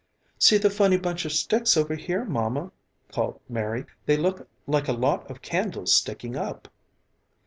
[0.39, 2.71] "See the funny bunch of sticks over here, Mamma,"
[3.11, 6.67] called Mary, "they look like a lot of candles sticking up."